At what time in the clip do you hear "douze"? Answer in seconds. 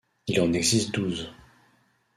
0.95-1.29